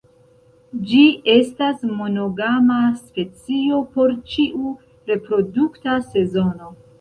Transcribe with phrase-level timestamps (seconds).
[0.91, 1.01] Ĝi
[1.33, 4.73] estas monogama specio por ĉiu
[5.13, 6.73] reprodukta sezono.